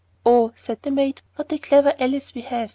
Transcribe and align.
Then 0.25 0.51
said 0.55 0.81
the 0.81 0.89
maid: 0.89 1.21
'What 1.35 1.53
a 1.53 1.59
clever 1.59 1.93
Elsie 1.99 2.31
we 2.33 2.41
have! 2.41 2.69